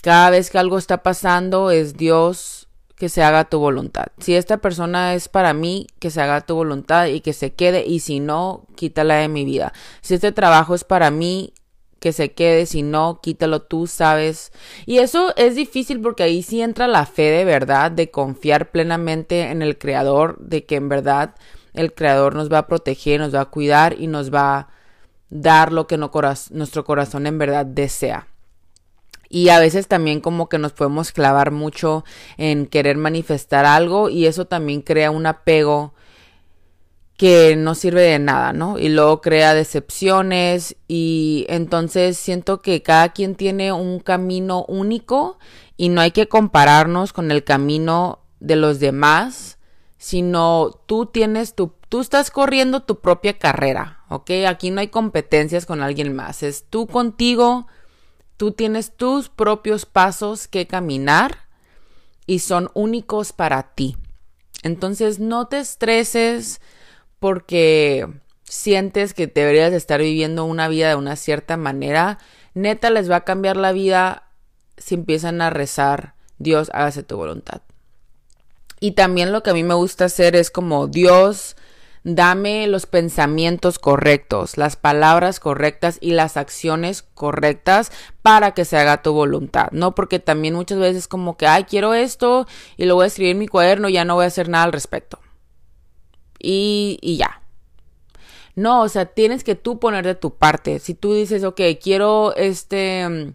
cada 0.00 0.30
vez 0.30 0.48
que 0.50 0.58
algo 0.58 0.78
está 0.78 1.02
pasando 1.02 1.72
es 1.72 1.96
Dios 1.96 2.65
que 2.96 3.08
se 3.08 3.22
haga 3.22 3.44
tu 3.44 3.58
voluntad. 3.58 4.06
Si 4.18 4.34
esta 4.34 4.56
persona 4.58 5.14
es 5.14 5.28
para 5.28 5.52
mí, 5.52 5.86
que 5.98 6.10
se 6.10 6.20
haga 6.20 6.40
tu 6.40 6.54
voluntad 6.54 7.06
y 7.06 7.20
que 7.20 7.32
se 7.32 7.52
quede 7.52 7.86
y 7.86 8.00
si 8.00 8.20
no, 8.20 8.66
quítala 8.74 9.16
de 9.16 9.28
mi 9.28 9.44
vida. 9.44 9.72
Si 10.00 10.14
este 10.14 10.32
trabajo 10.32 10.74
es 10.74 10.84
para 10.84 11.10
mí, 11.10 11.52
que 12.00 12.12
se 12.12 12.32
quede, 12.32 12.66
si 12.66 12.82
no, 12.82 13.20
quítalo 13.22 13.62
tú, 13.62 13.86
sabes. 13.86 14.52
Y 14.86 14.98
eso 14.98 15.34
es 15.36 15.56
difícil 15.56 16.00
porque 16.00 16.22
ahí 16.22 16.42
sí 16.42 16.62
entra 16.62 16.86
la 16.86 17.06
fe 17.06 17.24
de 17.24 17.44
verdad, 17.44 17.90
de 17.90 18.10
confiar 18.10 18.70
plenamente 18.70 19.50
en 19.50 19.62
el 19.62 19.78
Creador, 19.78 20.38
de 20.38 20.64
que 20.64 20.76
en 20.76 20.88
verdad 20.88 21.34
el 21.74 21.94
Creador 21.94 22.34
nos 22.34 22.50
va 22.52 22.58
a 22.58 22.66
proteger, 22.66 23.20
nos 23.20 23.34
va 23.34 23.42
a 23.42 23.50
cuidar 23.50 23.96
y 23.98 24.06
nos 24.06 24.32
va 24.32 24.56
a 24.56 24.68
dar 25.30 25.72
lo 25.72 25.86
que 25.86 25.98
nuestro 25.98 26.84
corazón 26.84 27.26
en 27.26 27.38
verdad 27.38 27.66
desea. 27.66 28.28
Y 29.28 29.48
a 29.48 29.58
veces 29.58 29.88
también 29.88 30.20
como 30.20 30.48
que 30.48 30.58
nos 30.58 30.72
podemos 30.72 31.12
clavar 31.12 31.50
mucho 31.50 32.04
en 32.36 32.66
querer 32.66 32.96
manifestar 32.96 33.64
algo 33.64 34.08
y 34.08 34.26
eso 34.26 34.46
también 34.46 34.82
crea 34.82 35.10
un 35.10 35.26
apego 35.26 35.94
que 37.16 37.56
no 37.56 37.74
sirve 37.74 38.02
de 38.02 38.18
nada, 38.18 38.52
¿no? 38.52 38.78
Y 38.78 38.90
luego 38.90 39.20
crea 39.22 39.54
decepciones 39.54 40.76
y 40.86 41.46
entonces 41.48 42.18
siento 42.18 42.60
que 42.60 42.82
cada 42.82 43.10
quien 43.10 43.34
tiene 43.36 43.72
un 43.72 44.00
camino 44.00 44.64
único 44.68 45.38
y 45.76 45.88
no 45.88 46.02
hay 46.02 46.10
que 46.10 46.28
compararnos 46.28 47.12
con 47.12 47.30
el 47.30 47.42
camino 47.42 48.20
de 48.40 48.56
los 48.56 48.80
demás, 48.80 49.58
sino 49.96 50.70
tú 50.86 51.06
tienes 51.06 51.54
tu, 51.54 51.72
tú 51.88 52.00
estás 52.00 52.30
corriendo 52.30 52.82
tu 52.82 53.00
propia 53.00 53.38
carrera, 53.38 54.00
¿ok? 54.10 54.30
Aquí 54.46 54.70
no 54.70 54.80
hay 54.80 54.88
competencias 54.88 55.64
con 55.64 55.82
alguien 55.82 56.14
más, 56.14 56.42
es 56.42 56.66
tú 56.68 56.86
contigo, 56.86 57.66
tú 58.36 58.52
tienes 58.52 58.92
tus 58.96 59.28
propios 59.28 59.86
pasos 59.86 60.48
que 60.48 60.66
caminar 60.66 61.46
y 62.26 62.40
son 62.40 62.70
únicos 62.74 63.32
para 63.32 63.74
ti. 63.74 63.96
Entonces 64.62 65.18
no 65.18 65.46
te 65.46 65.58
estreses, 65.58 66.60
porque 67.18 68.08
sientes 68.44 69.14
que 69.14 69.26
deberías 69.26 69.72
estar 69.72 70.00
viviendo 70.00 70.44
una 70.44 70.68
vida 70.68 70.88
de 70.88 70.96
una 70.96 71.16
cierta 71.16 71.56
manera, 71.56 72.18
neta 72.54 72.90
les 72.90 73.10
va 73.10 73.16
a 73.16 73.24
cambiar 73.24 73.56
la 73.56 73.72
vida 73.72 74.30
si 74.76 74.94
empiezan 74.94 75.40
a 75.40 75.50
rezar, 75.50 76.14
Dios, 76.38 76.70
hágase 76.72 77.02
tu 77.02 77.16
voluntad. 77.16 77.62
Y 78.78 78.92
también 78.92 79.32
lo 79.32 79.42
que 79.42 79.50
a 79.50 79.54
mí 79.54 79.62
me 79.62 79.74
gusta 79.74 80.04
hacer 80.04 80.36
es 80.36 80.50
como, 80.50 80.86
Dios, 80.86 81.56
dame 82.14 82.66
los 82.66 82.86
pensamientos 82.86 83.78
correctos, 83.78 84.56
las 84.56 84.76
palabras 84.76 85.40
correctas 85.40 85.98
y 86.00 86.12
las 86.12 86.36
acciones 86.36 87.02
correctas 87.02 87.92
para 88.22 88.52
que 88.52 88.64
se 88.64 88.78
haga 88.78 89.02
tu 89.02 89.12
voluntad, 89.12 89.68
¿no? 89.72 89.94
Porque 89.94 90.18
también 90.18 90.54
muchas 90.54 90.78
veces 90.78 91.08
como 91.08 91.36
que, 91.36 91.46
ay, 91.46 91.64
quiero 91.64 91.94
esto 91.94 92.46
y 92.76 92.86
lo 92.86 92.94
voy 92.94 93.04
a 93.04 93.08
escribir 93.08 93.32
en 93.32 93.38
mi 93.38 93.48
cuaderno, 93.48 93.88
ya 93.88 94.04
no 94.04 94.14
voy 94.14 94.24
a 94.24 94.28
hacer 94.28 94.48
nada 94.48 94.64
al 94.64 94.72
respecto 94.72 95.18
y, 96.38 97.16
ya. 97.18 97.42
No, 98.54 98.82
o 98.82 98.88
sea, 98.88 99.06
tienes 99.06 99.44
que 99.44 99.54
tú 99.54 99.78
poner 99.78 100.04
de 100.06 100.14
tu 100.14 100.36
parte. 100.36 100.78
Si 100.78 100.94
tú 100.94 101.12
dices, 101.12 101.44
ok, 101.44 101.60
quiero 101.82 102.34
este, 102.36 103.34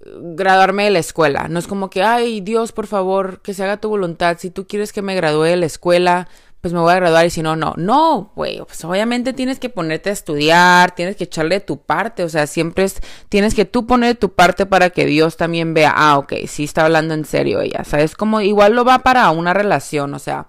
graduarme 0.00 0.84
de 0.84 0.90
la 0.90 0.98
escuela. 0.98 1.48
No 1.48 1.58
es 1.58 1.66
como 1.66 1.88
que, 1.88 2.02
ay, 2.02 2.40
Dios, 2.40 2.72
por 2.72 2.86
favor, 2.86 3.40
que 3.40 3.54
se 3.54 3.64
haga 3.64 3.80
tu 3.80 3.88
voluntad. 3.88 4.36
Si 4.38 4.50
tú 4.50 4.66
quieres 4.66 4.92
que 4.92 5.02
me 5.02 5.14
gradúe 5.14 5.44
de 5.44 5.56
la 5.56 5.66
escuela, 5.66 6.28
pues 6.60 6.74
me 6.74 6.80
voy 6.80 6.92
a 6.92 6.96
graduar 6.96 7.24
y 7.24 7.30
si 7.30 7.42
no, 7.42 7.56
no. 7.56 7.74
No, 7.76 8.32
güey, 8.36 8.58
pues 8.66 8.84
obviamente 8.84 9.32
tienes 9.32 9.58
que 9.58 9.70
ponerte 9.70 10.10
a 10.10 10.12
estudiar, 10.12 10.94
tienes 10.94 11.16
que 11.16 11.24
echarle 11.24 11.60
tu 11.60 11.78
parte, 11.80 12.22
o 12.22 12.28
sea, 12.28 12.46
siempre 12.46 12.84
es, 12.84 13.00
tienes 13.28 13.54
que 13.54 13.64
tú 13.64 13.86
poner 13.86 14.16
tu 14.16 14.34
parte 14.34 14.66
para 14.66 14.90
que 14.90 15.06
Dios 15.06 15.36
también 15.36 15.72
vea, 15.72 15.92
ah, 15.96 16.18
ok, 16.18 16.34
sí 16.46 16.64
está 16.64 16.84
hablando 16.84 17.14
en 17.14 17.24
serio 17.24 17.60
ella, 17.60 17.84
¿sabes? 17.84 18.14
Como 18.14 18.42
igual 18.42 18.74
lo 18.74 18.84
va 18.84 18.98
para 19.00 19.30
una 19.30 19.54
relación, 19.54 20.12
o 20.12 20.18
sea, 20.18 20.48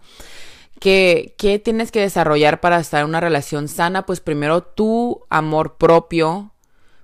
¿qué, 0.80 1.34
qué 1.38 1.60
tienes 1.60 1.92
que 1.92 2.02
desarrollar 2.02 2.60
para 2.60 2.80
estar 2.80 3.02
en 3.02 3.08
una 3.08 3.22
relación 3.22 3.70
sana? 3.70 4.06
Pues 4.06 4.20
primero 4.20 4.64
tu 4.64 5.26
amor 5.30 5.78
propio, 5.78 6.52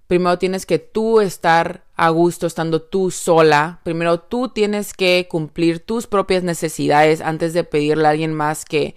primero 0.07 0.37
tienes 0.37 0.65
que 0.65 0.79
tú 0.79 1.21
estar 1.21 1.86
a 1.97 2.09
gusto 2.09 2.45
estando 2.47 2.81
tú 2.81 3.11
sola. 3.11 3.81
Primero 3.83 4.19
tú 4.19 4.49
tienes 4.49 4.93
que 4.93 5.27
cumplir 5.29 5.79
tus 5.79 6.07
propias 6.07 6.43
necesidades 6.43 7.21
antes 7.21 7.53
de 7.53 7.63
pedirle 7.63 8.07
a 8.07 8.11
alguien 8.11 8.33
más 8.33 8.63
que, 8.63 8.95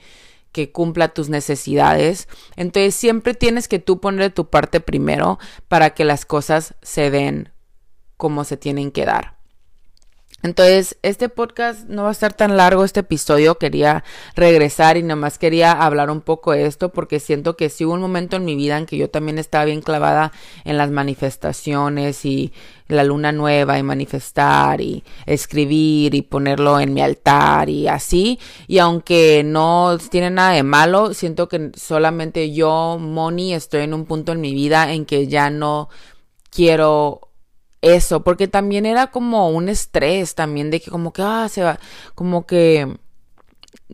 que 0.52 0.70
cumpla 0.70 1.08
tus 1.08 1.30
necesidades. 1.30 2.28
Entonces 2.56 2.94
siempre 2.94 3.32
tienes 3.34 3.68
que 3.68 3.78
tú 3.78 4.00
poner 4.00 4.32
tu 4.32 4.50
parte 4.50 4.80
primero 4.80 5.38
para 5.66 5.90
que 5.90 6.04
las 6.04 6.26
cosas 6.26 6.74
se 6.82 7.10
den 7.10 7.50
como 8.18 8.44
se 8.44 8.58
tienen 8.58 8.92
que 8.92 9.06
dar. 9.06 9.39
Entonces, 10.42 10.96
este 11.02 11.28
podcast 11.28 11.86
no 11.88 12.04
va 12.04 12.08
a 12.08 12.12
estar 12.12 12.32
tan 12.32 12.56
largo, 12.56 12.84
este 12.84 13.00
episodio 13.00 13.58
quería 13.58 14.04
regresar 14.34 14.96
y 14.96 15.02
nomás 15.02 15.38
quería 15.38 15.72
hablar 15.72 16.10
un 16.10 16.22
poco 16.22 16.52
de 16.52 16.64
esto 16.64 16.88
porque 16.90 17.20
siento 17.20 17.56
que 17.56 17.68
sí 17.68 17.84
hubo 17.84 17.92
un 17.92 18.00
momento 18.00 18.36
en 18.36 18.46
mi 18.46 18.56
vida 18.56 18.78
en 18.78 18.86
que 18.86 18.96
yo 18.96 19.10
también 19.10 19.38
estaba 19.38 19.66
bien 19.66 19.82
clavada 19.82 20.32
en 20.64 20.78
las 20.78 20.90
manifestaciones 20.90 22.24
y 22.24 22.54
la 22.88 23.04
luna 23.04 23.32
nueva 23.32 23.78
y 23.78 23.82
manifestar 23.82 24.80
y 24.80 25.04
escribir 25.26 26.14
y 26.14 26.22
ponerlo 26.22 26.80
en 26.80 26.94
mi 26.94 27.02
altar 27.02 27.68
y 27.68 27.86
así. 27.86 28.38
Y 28.66 28.78
aunque 28.78 29.42
no 29.44 29.98
tiene 30.10 30.30
nada 30.30 30.52
de 30.52 30.62
malo, 30.62 31.12
siento 31.12 31.48
que 31.48 31.70
solamente 31.76 32.52
yo, 32.52 32.96
Moni, 32.98 33.52
estoy 33.52 33.82
en 33.82 33.92
un 33.92 34.06
punto 34.06 34.32
en 34.32 34.40
mi 34.40 34.54
vida 34.54 34.92
en 34.92 35.04
que 35.04 35.28
ya 35.28 35.50
no 35.50 35.90
quiero 36.50 37.29
eso, 37.82 38.22
porque 38.22 38.48
también 38.48 38.86
era 38.86 39.08
como 39.08 39.50
un 39.50 39.68
estrés 39.68 40.34
también 40.34 40.70
de 40.70 40.80
que 40.80 40.90
como 40.90 41.12
que, 41.12 41.22
ah, 41.22 41.48
se 41.48 41.62
va, 41.62 41.78
como 42.14 42.46
que, 42.46 42.98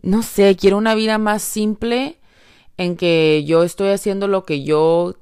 no 0.01 0.23
sé, 0.23 0.55
quiero 0.55 0.77
una 0.77 0.95
vida 0.95 1.17
más 1.17 1.41
simple 1.41 2.19
en 2.77 2.95
que 2.97 3.43
yo 3.45 3.63
estoy 3.63 3.89
haciendo 3.89 4.27
lo 4.27 4.43
que 4.43 4.63
yo 4.63 5.15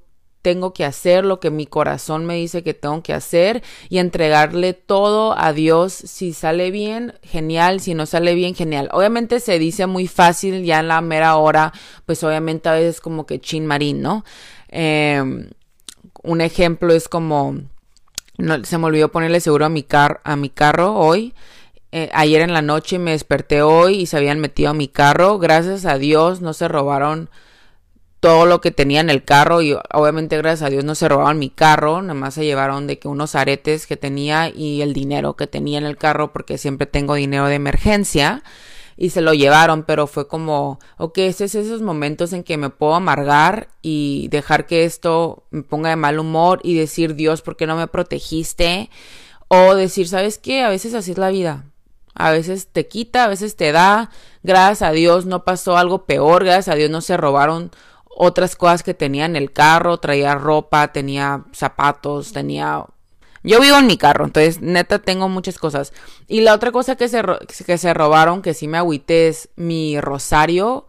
tengo 0.46 0.74
que 0.74 0.86
hacer, 0.86 1.26
lo 1.26 1.40
que 1.40 1.50
mi 1.50 1.66
corazón 1.66 2.28
me 2.28 2.36
dice 2.36 2.62
que 2.62 2.76
tengo 2.76 3.02
que 3.02 3.14
hacer 3.14 3.64
y 3.90 3.98
entregarle 3.98 4.74
todo 4.74 5.34
a 5.36 5.54
Dios. 5.54 5.92
Si 5.92 6.34
sale 6.34 6.70
bien, 6.70 7.16
genial, 7.24 7.80
si 7.80 7.96
no 7.96 8.06
sale 8.06 8.36
bien, 8.36 8.54
genial. 8.54 8.90
Obviamente 8.94 9.40
se 9.40 9.58
dice 9.58 9.88
muy 9.88 10.06
fácil 10.08 10.64
ya 10.64 10.82
en 10.82 10.90
la 10.90 11.02
mera 11.02 11.38
hora, 11.38 11.74
pues 12.06 12.24
obviamente 12.24 12.70
a 12.70 12.74
veces 12.74 13.02
como 13.02 13.26
que 13.26 13.42
chin 13.42 13.66
marín, 13.66 14.04
¿no? 14.04 14.24
Em, 14.68 15.50
un 16.22 16.42
ejemplo 16.42 16.94
es 16.94 17.10
como 17.10 17.62
se 18.64 18.78
me 18.78 18.86
olvidó 18.86 19.12
ponerle 19.12 19.40
seguro 19.40 19.66
a 19.66 19.70
mi, 19.70 19.84
car 19.84 20.22
a 20.24 20.36
mi 20.36 20.50
carro 20.50 20.94
hoy. 20.94 21.34
Eh, 21.92 22.10
ayer 22.14 22.42
en 22.42 22.54
la 22.54 22.62
noche 22.62 23.00
me 23.00 23.12
desperté 23.12 23.62
hoy 23.62 24.02
y 24.02 24.06
se 24.06 24.18
habían 24.18 24.40
metido 24.40 24.70
a 24.70 24.74
mi 24.74 24.88
carro. 24.88 25.40
Gracias 25.40 25.86
a 25.86 25.98
Dios 25.98 26.42
no 26.42 26.54
se 26.54 26.68
robaron 26.68 27.30
todo 28.20 28.48
lo 28.48 28.60
que 28.60 28.72
tenía 28.72 29.02
en 29.02 29.10
el 29.10 29.24
carro 29.24 29.62
y 29.62 29.78
obviamente 29.94 30.36
gracias 30.38 30.64
a 30.64 30.72
Dios 30.72 30.84
no 30.84 30.96
se 30.96 31.08
robaron 31.08 31.38
mi 31.38 31.52
carro, 31.52 32.02
nada 32.02 32.16
más 32.16 32.34
se 32.34 32.44
llevaron 32.44 32.88
de 32.88 32.98
que 32.98 33.08
unos 33.08 33.36
aretes 33.36 33.86
que 33.86 33.98
tenía 33.98 34.50
y 34.50 34.82
el 34.82 34.94
dinero 34.94 35.36
que 35.36 35.46
tenía 35.46 35.78
en 35.78 35.86
el 35.86 35.96
carro 35.96 36.34
porque 36.34 36.58
siempre 36.58 36.88
tengo 36.88 37.14
dinero 37.14 37.46
de 37.46 37.56
emergencia 37.56 38.42
y 38.98 39.10
se 39.10 39.22
lo 39.22 39.34
llevaron, 39.34 39.84
pero 39.84 40.08
fue 40.08 40.28
como, 40.28 40.80
ok, 40.98 41.18
este 41.20 41.46
es 41.46 41.56
esos 41.56 41.82
momentos 41.82 42.34
en 42.34 42.44
que 42.44 42.58
me 42.58 42.70
puedo 42.70 42.96
amargar 42.96 43.68
y 43.82 44.28
dejar 44.30 44.66
que 44.66 44.86
esto 44.86 45.44
me 45.50 45.64
ponga 45.64 45.90
de 45.90 45.96
mal 45.96 46.20
humor 46.20 46.62
y 46.64 46.76
decir, 46.76 47.16
Dios, 47.16 47.42
¿por 47.42 47.58
qué 47.58 47.68
no 47.68 47.76
me 47.76 47.88
protegiste? 47.88 48.90
O 49.48 49.76
decir, 49.76 50.08
¿sabes 50.08 50.38
qué? 50.38 50.64
A 50.64 50.70
veces 50.70 50.94
así 50.94 51.12
es 51.12 51.18
la 51.18 51.30
vida. 51.30 51.66
A 52.14 52.32
veces 52.32 52.68
te 52.68 52.88
quita, 52.88 53.26
a 53.26 53.28
veces 53.28 53.58
te 53.58 53.74
da. 53.74 54.10
Gracias 54.44 54.82
a 54.82 54.92
Dios 54.92 55.26
no 55.26 55.44
pasó 55.44 55.78
algo 55.78 56.06
peor, 56.06 56.46
gracias 56.46 56.70
a 56.70 56.76
Dios 56.76 56.90
no 56.90 57.02
se 57.02 57.18
robaron 57.18 57.72
otras 58.18 58.56
cosas 58.56 58.82
que 58.82 58.94
tenía 58.94 59.26
en 59.26 59.36
el 59.36 59.52
carro, 59.52 59.98
traía 59.98 60.36
ropa, 60.36 60.94
tenía 60.94 61.44
zapatos, 61.52 62.32
tenía 62.32 62.86
yo 63.46 63.62
vivo 63.62 63.78
en 63.78 63.88
mi 63.88 63.98
carro, 63.98 64.26
entonces 64.26 64.62
neta 64.62 65.00
tengo 65.00 65.30
muchas 65.30 65.60
cosas. 65.60 65.94
Y 66.28 66.42
la 66.42 66.54
otra 66.54 66.72
cosa 66.72 66.96
que 66.96 67.08
se, 67.08 67.22
que 67.66 67.78
se 67.78 67.94
robaron, 67.94 68.42
que 68.42 68.54
sí 68.54 68.68
me 68.68 68.78
agüité, 68.78 69.28
es 69.28 69.50
mi 69.56 70.00
rosario 70.02 70.86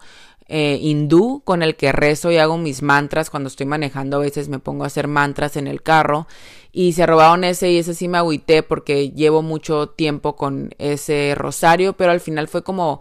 eh, 0.49 0.79
hindú 0.81 1.43
con 1.45 1.65
el 1.65 1.75
que 1.75 1.91
rezo 1.91 2.31
y 2.31 2.39
hago 2.39 2.57
mis 2.57 2.83
mantras. 2.83 3.31
Cuando 3.31 3.49
estoy 3.49 3.67
manejando 3.67 4.17
a 4.17 4.21
veces 4.21 4.49
me 4.49 4.59
pongo 4.59 4.85
a 4.85 4.87
hacer 4.87 5.09
mantras 5.09 5.57
en 5.57 5.67
el 5.67 5.83
carro. 5.83 6.27
Y 6.73 6.93
se 6.93 7.07
robaron 7.07 7.45
ese 7.45 7.71
y 7.71 7.79
ese 7.79 7.95
sí 7.95 8.09
me 8.09 8.19
agüité 8.19 8.63
porque 8.63 9.11
llevo 9.11 9.43
mucho 9.43 9.89
tiempo 9.89 10.37
con 10.37 10.75
ese 10.79 11.35
rosario, 11.37 11.95
pero 11.95 12.13
al 12.13 12.21
final 12.21 12.49
fue 12.49 12.63
como... 12.63 13.01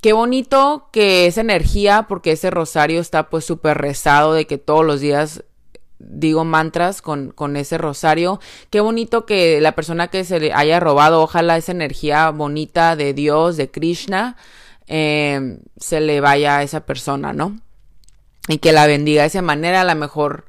Qué 0.00 0.14
bonito 0.14 0.88
que 0.92 1.26
esa 1.26 1.42
energía, 1.42 2.06
porque 2.08 2.32
ese 2.32 2.50
rosario 2.50 3.02
está 3.02 3.28
pues 3.28 3.44
súper 3.44 3.76
rezado 3.76 4.32
de 4.32 4.46
que 4.46 4.56
todos 4.56 4.82
los 4.82 5.00
días 5.00 5.44
digo 6.00 6.44
mantras 6.44 7.02
con, 7.02 7.30
con, 7.30 7.56
ese 7.56 7.78
rosario. 7.78 8.40
Qué 8.70 8.80
bonito 8.80 9.26
que 9.26 9.60
la 9.60 9.72
persona 9.72 10.08
que 10.08 10.24
se 10.24 10.40
le 10.40 10.52
haya 10.52 10.80
robado, 10.80 11.22
ojalá 11.22 11.56
esa 11.56 11.72
energía 11.72 12.30
bonita 12.30 12.96
de 12.96 13.14
Dios, 13.14 13.56
de 13.56 13.70
Krishna, 13.70 14.36
eh, 14.86 15.58
se 15.78 16.00
le 16.00 16.20
vaya 16.20 16.58
a 16.58 16.62
esa 16.62 16.80
persona, 16.80 17.32
¿no? 17.32 17.60
Y 18.48 18.58
que 18.58 18.72
la 18.72 18.86
bendiga 18.86 19.22
de 19.22 19.28
esa 19.28 19.42
manera, 19.42 19.82
a 19.82 19.84
lo 19.84 19.94
mejor 19.94 20.46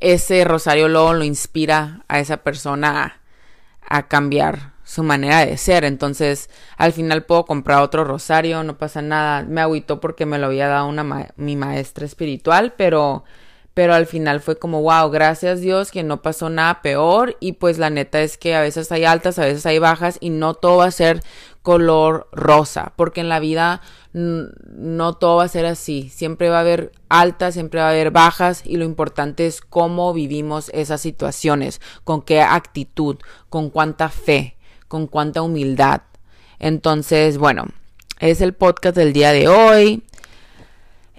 ese 0.00 0.44
rosario 0.44 0.88
luego 0.88 1.14
lo 1.14 1.24
inspira 1.24 2.04
a 2.08 2.18
esa 2.18 2.38
persona 2.38 3.04
a, 3.04 3.98
a 3.98 4.08
cambiar 4.08 4.72
su 4.84 5.02
manera 5.02 5.46
de 5.46 5.56
ser. 5.56 5.84
Entonces, 5.84 6.50
al 6.76 6.92
final 6.92 7.24
puedo 7.24 7.46
comprar 7.46 7.82
otro 7.82 8.04
rosario, 8.04 8.62
no 8.64 8.76
pasa 8.76 9.00
nada. 9.00 9.42
Me 9.44 9.60
agüitó 9.60 10.00
porque 10.00 10.26
me 10.26 10.38
lo 10.38 10.46
había 10.46 10.68
dado 10.68 10.86
una 10.88 11.32
mi 11.36 11.56
maestra 11.56 12.04
espiritual, 12.04 12.74
pero 12.76 13.24
pero 13.74 13.94
al 13.94 14.06
final 14.06 14.40
fue 14.40 14.58
como, 14.58 14.82
wow, 14.82 15.10
gracias 15.10 15.60
Dios 15.60 15.90
que 15.90 16.02
no 16.02 16.20
pasó 16.22 16.50
nada 16.50 16.82
peor 16.82 17.36
y 17.40 17.52
pues 17.52 17.78
la 17.78 17.90
neta 17.90 18.20
es 18.20 18.36
que 18.36 18.54
a 18.54 18.60
veces 18.60 18.92
hay 18.92 19.04
altas, 19.04 19.38
a 19.38 19.44
veces 19.44 19.64
hay 19.66 19.78
bajas 19.78 20.18
y 20.20 20.30
no 20.30 20.54
todo 20.54 20.78
va 20.78 20.86
a 20.86 20.90
ser 20.90 21.22
color 21.62 22.28
rosa, 22.32 22.92
porque 22.96 23.20
en 23.20 23.28
la 23.28 23.40
vida 23.40 23.80
no 24.12 25.14
todo 25.14 25.36
va 25.36 25.44
a 25.44 25.48
ser 25.48 25.64
así, 25.64 26.10
siempre 26.10 26.50
va 26.50 26.58
a 26.58 26.60
haber 26.60 26.92
altas, 27.08 27.54
siempre 27.54 27.80
va 27.80 27.86
a 27.86 27.90
haber 27.90 28.10
bajas 28.10 28.62
y 28.64 28.76
lo 28.76 28.84
importante 28.84 29.46
es 29.46 29.60
cómo 29.60 30.12
vivimos 30.12 30.70
esas 30.74 31.00
situaciones, 31.00 31.80
con 32.04 32.20
qué 32.22 32.42
actitud, 32.42 33.16
con 33.48 33.70
cuánta 33.70 34.08
fe, 34.08 34.56
con 34.88 35.06
cuánta 35.06 35.40
humildad. 35.40 36.02
Entonces, 36.58 37.38
bueno, 37.38 37.66
es 38.18 38.40
el 38.40 38.52
podcast 38.52 38.96
del 38.96 39.12
día 39.12 39.32
de 39.32 39.48
hoy. 39.48 40.02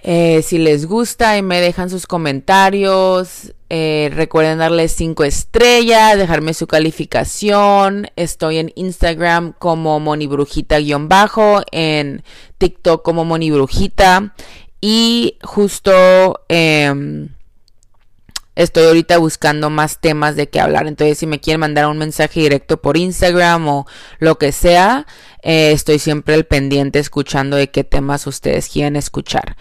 Eh, 0.06 0.42
si 0.42 0.58
les 0.58 0.84
gusta 0.84 1.38
y 1.38 1.42
me 1.42 1.62
dejan 1.62 1.88
sus 1.88 2.06
comentarios, 2.06 3.54
eh, 3.70 4.10
recuerden 4.12 4.58
darle 4.58 4.88
5 4.88 5.24
estrellas, 5.24 6.18
dejarme 6.18 6.52
su 6.52 6.66
calificación. 6.66 8.08
Estoy 8.14 8.58
en 8.58 8.70
Instagram 8.74 9.54
como 9.58 9.98
monibrujita-bajo, 10.00 11.62
en 11.72 12.22
TikTok 12.58 13.02
como 13.02 13.24
monibrujita. 13.24 14.34
Y 14.82 15.38
justo 15.42 16.44
em, 16.48 17.30
estoy 18.56 18.84
ahorita 18.84 19.16
buscando 19.16 19.70
más 19.70 20.02
temas 20.02 20.36
de 20.36 20.50
qué 20.50 20.60
hablar. 20.60 20.86
Entonces, 20.86 21.16
si 21.16 21.26
me 21.26 21.40
quieren 21.40 21.60
mandar 21.60 21.86
un 21.86 21.96
mensaje 21.96 22.40
directo 22.40 22.82
por 22.82 22.98
Instagram 22.98 23.66
o 23.68 23.86
lo 24.18 24.36
que 24.36 24.52
sea, 24.52 25.06
eh, 25.42 25.72
estoy 25.72 25.98
siempre 25.98 26.34
al 26.34 26.44
pendiente 26.44 26.98
escuchando 26.98 27.56
de 27.56 27.70
qué 27.70 27.84
temas 27.84 28.26
ustedes 28.26 28.68
quieren 28.68 28.96
escuchar. 28.96 29.56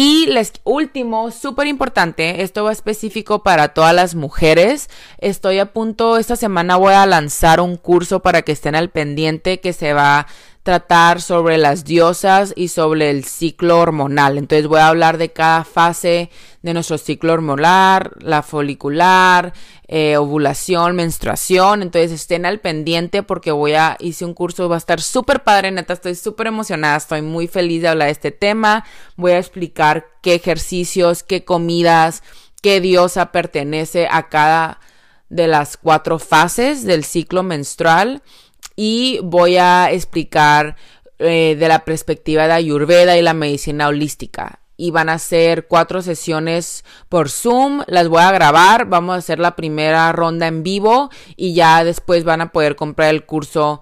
Y 0.00 0.26
les 0.26 0.52
último, 0.62 1.32
súper 1.32 1.66
importante, 1.66 2.44
esto 2.44 2.62
va 2.62 2.70
específico 2.70 3.42
para 3.42 3.74
todas 3.74 3.92
las 3.92 4.14
mujeres. 4.14 4.88
Estoy 5.18 5.58
a 5.58 5.72
punto, 5.72 6.18
esta 6.18 6.36
semana 6.36 6.76
voy 6.76 6.94
a 6.94 7.04
lanzar 7.04 7.60
un 7.60 7.76
curso 7.76 8.22
para 8.22 8.42
que 8.42 8.52
estén 8.52 8.76
al 8.76 8.90
pendiente 8.90 9.58
que 9.58 9.72
se 9.72 9.94
va 9.94 10.28
tratar 10.68 11.22
sobre 11.22 11.56
las 11.56 11.82
diosas 11.84 12.52
y 12.54 12.68
sobre 12.68 13.08
el 13.08 13.24
ciclo 13.24 13.80
hormonal. 13.80 14.36
Entonces 14.36 14.66
voy 14.66 14.80
a 14.80 14.88
hablar 14.88 15.16
de 15.16 15.32
cada 15.32 15.64
fase 15.64 16.28
de 16.60 16.74
nuestro 16.74 16.98
ciclo 16.98 17.32
hormonal, 17.32 18.10
la 18.20 18.42
folicular, 18.42 19.54
eh, 19.86 20.18
ovulación, 20.18 20.94
menstruación. 20.94 21.80
Entonces 21.80 22.12
estén 22.12 22.44
al 22.44 22.60
pendiente 22.60 23.22
porque 23.22 23.50
voy 23.50 23.72
a, 23.72 23.96
hice 23.98 24.26
un 24.26 24.34
curso, 24.34 24.68
va 24.68 24.74
a 24.74 24.78
estar 24.78 25.00
súper 25.00 25.42
padre, 25.42 25.70
neta, 25.70 25.94
estoy 25.94 26.14
súper 26.14 26.48
emocionada, 26.48 26.98
estoy 26.98 27.22
muy 27.22 27.48
feliz 27.48 27.80
de 27.80 27.88
hablar 27.88 28.08
de 28.08 28.12
este 28.12 28.30
tema. 28.30 28.84
Voy 29.16 29.32
a 29.32 29.38
explicar 29.38 30.08
qué 30.20 30.34
ejercicios, 30.34 31.22
qué 31.22 31.46
comidas, 31.46 32.22
qué 32.60 32.82
diosa 32.82 33.32
pertenece 33.32 34.06
a 34.10 34.28
cada 34.28 34.80
de 35.30 35.46
las 35.46 35.78
cuatro 35.78 36.18
fases 36.18 36.84
del 36.84 37.04
ciclo 37.04 37.42
menstrual 37.42 38.22
y 38.80 39.18
voy 39.24 39.56
a 39.56 39.90
explicar 39.90 40.76
eh, 41.18 41.56
de 41.58 41.66
la 41.66 41.84
perspectiva 41.84 42.46
de 42.46 42.52
Ayurveda 42.52 43.18
y 43.18 43.22
la 43.22 43.34
medicina 43.34 43.88
holística. 43.88 44.60
Y 44.76 44.92
van 44.92 45.08
a 45.08 45.18
ser 45.18 45.66
cuatro 45.66 46.00
sesiones 46.00 46.84
por 47.08 47.28
Zoom, 47.28 47.82
las 47.88 48.06
voy 48.06 48.22
a 48.22 48.30
grabar, 48.30 48.86
vamos 48.86 49.16
a 49.16 49.18
hacer 49.18 49.40
la 49.40 49.56
primera 49.56 50.12
ronda 50.12 50.46
en 50.46 50.62
vivo 50.62 51.10
y 51.34 51.54
ya 51.54 51.82
después 51.82 52.22
van 52.22 52.40
a 52.40 52.52
poder 52.52 52.76
comprar 52.76 53.10
el 53.10 53.26
curso 53.26 53.80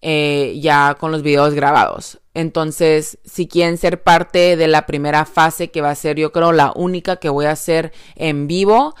eh, 0.00 0.58
ya 0.62 0.96
con 0.98 1.12
los 1.12 1.22
videos 1.22 1.52
grabados. 1.52 2.18
Entonces, 2.32 3.18
si 3.26 3.48
quieren 3.48 3.76
ser 3.76 4.02
parte 4.02 4.56
de 4.56 4.68
la 4.68 4.86
primera 4.86 5.26
fase, 5.26 5.70
que 5.70 5.82
va 5.82 5.90
a 5.90 5.94
ser 5.94 6.16
yo 6.16 6.32
creo 6.32 6.52
la 6.52 6.72
única 6.74 7.16
que 7.16 7.28
voy 7.28 7.44
a 7.44 7.50
hacer 7.50 7.92
en 8.14 8.46
vivo, 8.46 8.94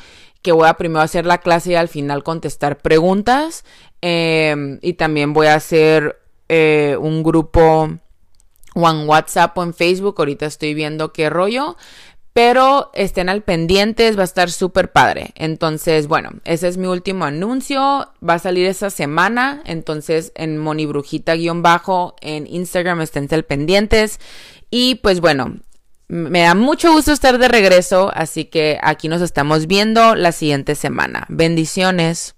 que 0.48 0.52
voy 0.52 0.66
a 0.66 0.78
primero 0.78 1.02
hacer 1.02 1.26
la 1.26 1.42
clase 1.42 1.72
y 1.72 1.74
al 1.74 1.88
final 1.88 2.22
contestar 2.22 2.78
preguntas. 2.78 3.66
Em, 4.00 4.78
y 4.80 4.94
también 4.94 5.34
voy 5.34 5.48
a 5.48 5.56
hacer 5.56 6.18
eh, 6.48 6.96
un 6.98 7.22
grupo 7.22 7.90
o 8.74 8.90
en 8.90 9.06
WhatsApp 9.06 9.58
o 9.58 9.62
en 9.62 9.74
Facebook. 9.74 10.14
Ahorita 10.16 10.46
estoy 10.46 10.72
viendo 10.72 11.12
qué 11.12 11.28
rollo. 11.28 11.76
Pero 12.32 12.90
estén 12.94 13.28
al 13.28 13.42
pendientes, 13.42 14.16
va 14.16 14.22
a 14.22 14.24
estar 14.24 14.50
súper 14.50 14.90
padre. 14.90 15.32
Entonces, 15.34 16.06
bueno, 16.06 16.30
ese 16.44 16.68
es 16.68 16.78
mi 16.78 16.86
último 16.86 17.26
anuncio. 17.26 18.08
Va 18.26 18.34
a 18.34 18.38
salir 18.38 18.64
esta 18.64 18.88
semana. 18.88 19.62
Entonces, 19.66 20.32
en 20.34 20.56
monibrujita-bajo 20.56 22.16
en 22.22 22.46
Instagram 22.46 23.02
estén 23.02 23.28
al 23.32 23.44
pendientes. 23.44 24.18
Y 24.70 24.94
pues 24.96 25.20
bueno, 25.20 25.56
me 26.08 26.40
da 26.42 26.54
mucho 26.54 26.92
gusto 26.92 27.12
estar 27.12 27.38
de 27.38 27.48
regreso. 27.48 28.10
Así 28.14 28.46
que 28.46 28.78
aquí 28.82 29.08
nos 29.08 29.22
estamos 29.22 29.66
viendo 29.66 30.14
la 30.14 30.32
siguiente 30.32 30.74
semana. 30.74 31.26
Bendiciones. 31.28 32.37